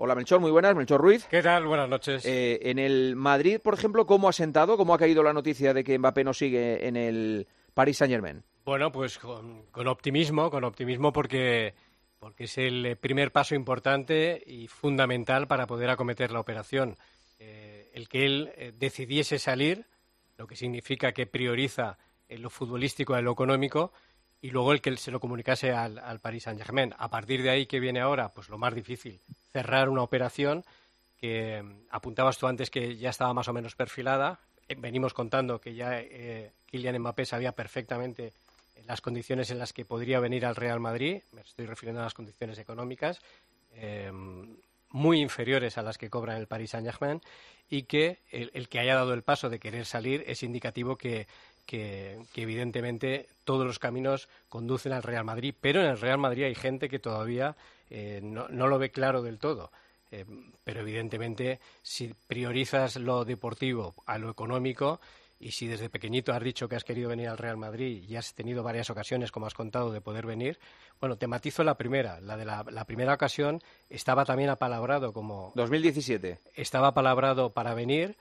Hola 0.00 0.14
Melchor, 0.14 0.38
muy 0.38 0.52
buenas, 0.52 0.76
Melchor 0.76 1.00
Ruiz. 1.00 1.24
¿Qué 1.24 1.42
tal? 1.42 1.66
Buenas 1.66 1.88
noches. 1.88 2.24
Eh, 2.24 2.60
en 2.70 2.78
el 2.78 3.16
Madrid, 3.16 3.58
por 3.60 3.74
ejemplo, 3.74 4.06
¿cómo 4.06 4.28
ha 4.28 4.32
sentado, 4.32 4.76
cómo 4.76 4.94
ha 4.94 4.98
caído 4.98 5.24
la 5.24 5.32
noticia 5.32 5.74
de 5.74 5.82
que 5.82 5.98
Mbappé 5.98 6.22
no 6.22 6.32
sigue 6.32 6.86
en 6.86 6.96
el 6.96 7.48
Paris 7.74 7.96
Saint-Germain? 7.96 8.44
Bueno, 8.64 8.92
pues 8.92 9.18
con, 9.18 9.66
optimismo, 9.88 10.52
con 10.52 10.62
optimismo 10.62 11.12
porque, 11.12 11.74
porque 12.20 12.44
es 12.44 12.58
el 12.58 12.96
primer 12.98 13.32
paso 13.32 13.56
importante 13.56 14.40
y 14.46 14.68
fundamental 14.68 15.48
para 15.48 15.66
poder 15.66 15.90
acometer 15.90 16.30
la 16.30 16.38
operación. 16.38 16.96
Eh, 17.40 17.90
el 17.92 18.08
que 18.08 18.24
él 18.24 18.52
eh, 18.54 18.72
decidiese 18.78 19.40
salir, 19.40 19.84
lo 20.36 20.46
que 20.46 20.54
significa 20.54 21.10
que 21.10 21.26
prioriza 21.26 21.98
en 22.28 22.42
lo 22.42 22.50
futbolístico 22.50 23.16
y 23.16 23.18
en 23.18 23.24
lo 23.24 23.32
económico, 23.32 23.92
y 24.40 24.50
luego 24.50 24.72
el 24.72 24.80
que 24.80 24.96
se 24.96 25.10
lo 25.10 25.18
comunicase 25.18 25.72
al, 25.72 25.98
al 25.98 26.20
Paris 26.20 26.44
Saint-Germain. 26.44 26.94
A 26.96 27.10
partir 27.10 27.42
de 27.42 27.50
ahí, 27.50 27.66
¿qué 27.66 27.80
viene 27.80 27.98
ahora? 27.98 28.32
Pues 28.32 28.48
lo 28.48 28.58
más 28.58 28.76
difícil, 28.76 29.20
cerrar 29.52 29.88
una 29.88 30.02
operación 30.02 30.64
que 31.20 31.62
mm, 31.62 31.86
apuntabas 31.90 32.38
tú 32.38 32.46
antes 32.46 32.70
que 32.70 32.96
ya 32.96 33.10
estaba 33.10 33.34
más 33.34 33.48
o 33.48 33.52
menos 33.52 33.74
perfilada. 33.74 34.40
Eh, 34.68 34.76
venimos 34.78 35.14
contando 35.14 35.60
que 35.60 35.74
ya 35.74 35.98
eh, 36.00 36.52
Kylian 36.66 36.98
Mbappé 36.98 37.26
sabía 37.26 37.52
perfectamente 37.52 38.32
las 38.88 39.00
condiciones 39.02 39.50
en 39.50 39.58
las 39.58 39.72
que 39.72 39.84
podría 39.84 40.18
venir 40.18 40.46
al 40.46 40.56
Real 40.56 40.80
Madrid, 40.80 41.20
me 41.32 41.42
estoy 41.42 41.66
refiriendo 41.66 42.00
a 42.00 42.04
las 42.04 42.14
condiciones 42.14 42.58
económicas, 42.58 43.20
eh, 43.74 44.10
muy 44.90 45.20
inferiores 45.20 45.76
a 45.76 45.82
las 45.82 45.98
que 45.98 46.08
cobra 46.08 46.38
el 46.38 46.46
Paris 46.46 46.70
Saint-Germain, 46.70 47.20
y 47.68 47.82
que 47.82 48.20
el, 48.30 48.68
que 48.70 48.78
haya 48.78 48.94
dado 48.94 49.12
el 49.12 49.22
paso 49.22 49.50
de 49.50 49.58
querer 49.58 49.84
salir 49.84 50.24
es 50.26 50.42
indicativo 50.42 50.96
que, 50.96 51.26
que, 51.68 52.16
evidentemente 52.34 53.28
todos 53.44 53.66
los 53.66 53.78
caminos 53.78 54.30
conducen 54.48 54.92
al 54.92 55.02
Real 55.02 55.24
Madrid, 55.24 55.54
pero 55.60 55.82
en 55.82 55.90
el 55.90 56.00
Real 56.00 56.16
Madrid 56.16 56.44
hay 56.44 56.54
gente 56.54 56.88
que 56.88 56.98
todavía 56.98 57.56
eh, 57.90 58.20
no, 58.22 58.48
lo 58.48 58.78
ve 58.78 58.90
claro 58.90 59.20
del 59.20 59.38
todo. 59.38 59.70
Eh, 60.10 60.24
pero 60.64 60.80
evidentemente, 60.80 61.60
si 61.82 62.14
priorizas 62.26 62.96
lo 62.96 63.26
deportivo 63.26 63.94
a 64.06 64.16
lo 64.16 64.30
económico, 64.30 64.98
y 65.38 65.50
si 65.50 65.66
desde 65.66 65.90
pequeñito 65.90 66.32
has 66.32 66.42
dicho 66.42 66.68
que 66.68 66.76
has 66.76 66.84
querido 66.84 67.10
venir 67.10 67.28
al 67.28 67.36
Real 67.36 67.58
Madrid 67.58 68.02
y 68.08 68.16
has 68.16 68.32
tenido 68.32 68.62
varias 68.62 68.88
ocasiones, 68.88 69.30
como 69.30 69.46
has 69.46 69.54
contado, 69.54 69.92
de 69.92 70.00
poder 70.00 70.24
venir, 70.24 70.58
bueno, 71.00 71.18
te 71.18 71.26
matizo 71.26 71.62
la 71.64 71.76
primera. 71.76 72.18
La 72.20 72.38
de 72.38 72.46
la, 72.46 72.84
primera 72.86 73.12
ocasión 73.12 73.62
estaba 73.90 74.24
también 74.24 74.48
apalabrado 74.48 75.12
como... 75.12 75.52
2017. 75.54 76.40
Estaba 76.54 76.88
apalabrado 76.88 77.50
para 77.50 77.74
venir, 77.74 78.16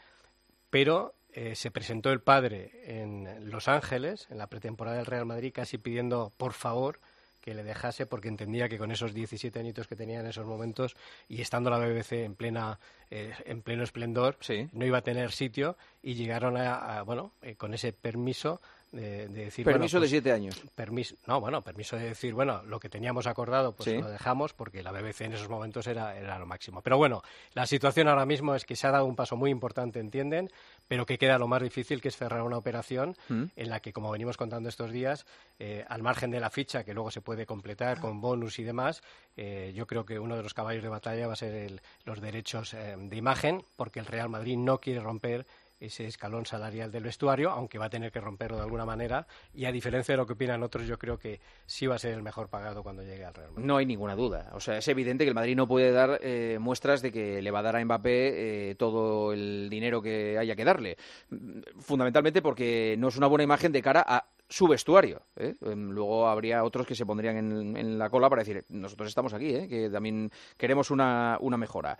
pero 0.70 1.16
eh, 1.39 1.53
se 1.53 1.69
presentó 1.69 2.11
el 2.11 2.19
padre 2.19 2.71
en 2.85 3.52
Los 3.52 3.67
Ángeles, 3.67 4.25
en 4.31 4.39
la 4.39 4.47
pretemporada 4.47 4.97
del 4.97 5.05
Real 5.05 5.27
Madrid, 5.27 5.52
casi 5.53 5.77
pidiendo, 5.77 6.33
por 6.35 6.53
favor, 6.53 6.99
que 7.41 7.53
le 7.53 7.63
dejase 7.63 8.07
porque 8.07 8.27
entendía 8.27 8.67
que 8.67 8.80
con 8.80 8.91
esos 8.91 9.13
17 9.13 9.59
añitos 9.59 9.88
que 9.88 9.95
tenía 9.95 10.19
en 10.19 10.25
esos 10.25 10.47
momentos 10.47 10.95
y 11.30 11.41
estando 11.41 11.69
la 11.69 11.77
BBC 11.77 12.23
en 12.23 12.33
plena 12.33 12.80
eh, 13.11 13.35
en 13.45 13.61
pleno 13.61 13.83
esplendor 13.83 14.38
no 14.73 14.83
iba 14.83 14.97
a 14.97 15.03
tener 15.03 15.31
sitio 15.31 15.77
y 16.02 16.15
llegaron 16.15 16.58
a, 16.58 17.03
bueno 17.03 17.33
eh, 17.43 17.53
con 17.53 17.75
ese 17.75 17.93
permiso 17.93 18.59
de, 18.98 19.28
decir 19.28 19.66
permiso 19.66 19.98
de 19.98 20.02
pues, 20.02 20.09
siete 20.12 20.31
años. 20.31 20.62
permiso 20.76 21.16
no 21.26 21.40
bueno 21.40 21.62
permiso 21.62 21.95
de 21.95 22.09
decir 22.09 22.34
bueno 22.34 22.64
lo 22.64 22.80
que 22.80 22.90
teníamos 22.90 23.28
acordado 23.28 23.73
pues 23.73 23.88
lo 24.00 24.09
dejamos 24.09 24.54
porque 24.54 24.84
la 24.84 24.92
BBC 24.92 25.22
en 25.22 25.34
esos 25.34 25.50
momentos 25.50 25.88
era, 25.88 26.17
era 26.17 26.38
lo 26.39 26.45
máximo. 26.45 26.81
Pero 26.81 26.98
bueno 26.98 27.22
la 27.54 27.66
situación 27.67 28.08
ahora 28.08 28.26
mismo 28.26 28.56
es 28.56 28.66
que 28.66 28.76
se 28.76 28.88
ha 28.88 28.92
dado 28.92 29.06
un 29.06 29.16
paso 29.16 29.36
muy 29.36 29.52
importante 29.52 30.00
entienden 30.00 30.50
pero 30.88 31.06
que 31.06 31.17
queda 31.17 31.38
lo 31.38 31.48
más 31.48 31.62
difícil 31.62 32.02
que 32.02 32.09
es 32.09 32.17
cerrar 32.17 32.42
una 32.42 32.58
operación 32.58 33.16
mm. 33.30 33.44
en 33.56 33.70
la 33.70 33.80
que 33.80 33.94
como 33.94 34.12
venimos 34.12 34.38
contando 34.38 34.70
estos 34.70 34.92
días 34.92 35.26
eh, 35.59 35.86
al 35.88 36.02
margen 36.02 36.32
de 36.32 36.39
la 36.39 36.50
ficha 36.50 36.84
que 36.84 36.94
luego 36.94 37.11
se 37.11 37.22
puede 37.22 37.45
completar 37.45 38.00
con 38.00 38.22
bonus 38.22 38.59
y 38.59 38.64
demás 38.64 39.02
eh, 39.36 39.72
yo 39.76 39.86
creo 39.88 40.06
que 40.06 40.20
uno 40.20 40.36
de 40.36 40.44
los 40.44 40.54
caballos 40.54 40.84
de 40.84 40.89
batalla 40.89 41.28
va 41.28 41.34
a 41.34 41.38
ser 41.38 41.82
los 42.06 42.22
derechos 42.22 42.73
eh, 42.73 42.95
de 42.98 43.16
imagen 43.16 43.64
porque 43.76 44.00
el 44.00 44.06
Real 44.06 44.30
Madrid 44.30 44.58
no 44.58 44.80
quiere 44.80 45.00
romper 45.00 45.45
ese 45.80 46.06
escalón 46.06 46.45
salarial 46.45 46.92
del 46.92 47.03
vestuario, 47.03 47.52
aunque 47.52 47.78
va 47.78 47.86
a 47.86 47.89
tener 47.89 48.11
que 48.11 48.20
romperlo 48.20 48.58
de 48.58 48.64
alguna 48.64 48.86
manera. 48.86 49.28
Y 49.53 49.66
a 49.66 49.72
diferencia 49.72 50.14
de 50.14 50.17
lo 50.17 50.26
que 50.26 50.33
opinan 50.33 50.64
otros, 50.64 50.88
yo 50.88 50.98
creo 50.98 51.17
que 51.17 51.39
sí 51.65 51.88
va 51.88 51.95
a 51.95 51.99
ser 51.99 52.14
el 52.14 52.23
mejor 52.23 52.49
pagado 52.49 52.83
cuando 52.83 53.04
llegue 53.04 53.26
al 53.26 53.33
Real 53.33 53.52
Madrid. 53.52 53.65
No 53.65 53.77
hay 53.77 53.86
ninguna 53.86 54.15
duda. 54.15 54.52
O 54.54 54.60
sea, 54.60 54.77
es 54.77 54.88
evidente 54.88 55.23
que 55.23 55.30
el 55.30 55.36
Madrid 55.36 55.55
no 55.55 55.67
puede 55.67 55.92
dar 55.92 56.20
eh, 56.21 56.58
muestras 56.60 57.02
de 57.02 57.11
que 57.11 57.42
le 57.42 57.52
va 57.52 57.60
a 57.60 57.64
dar 57.64 57.76
a 57.76 57.83
Mbappé 57.86 58.70
eh, 58.71 58.76
todo 58.76 59.33
el 59.33 59.67
dinero 59.70 60.02
que 60.02 60.38
haya 60.38 60.55
que 60.55 60.65
darle. 60.65 60.98
Fundamentalmente 61.80 62.42
porque 62.42 62.95
no 62.98 63.09
es 63.09 63.17
una 63.17 63.27
buena 63.27 63.44
imagen 63.44 63.71
de 63.71 63.82
cara 63.82 64.04
a 64.08 64.26
su 64.49 64.67
vestuario. 64.67 65.21
¿eh? 65.36 65.55
Em, 65.61 65.89
luego 65.89 66.27
habría 66.27 66.64
otros 66.64 66.88
que 66.88 66.95
se 66.95 67.05
pondrían 67.05 67.38
en, 67.38 67.99
la 67.99 68.09
cola 68.09 68.30
para 68.30 68.44
decir, 68.44 68.65
nosotros 68.70 69.09
estamos 69.09 69.33
aquí, 69.33 69.54
¿eh? 69.54 69.67
que 69.67 69.89
también 69.89 70.32
queremos 70.58 70.92
una, 70.92 71.38
una 71.42 71.58
mejora. 71.58 71.98